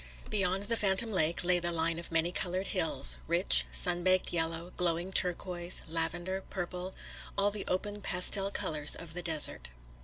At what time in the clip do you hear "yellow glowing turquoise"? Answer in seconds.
4.33-5.83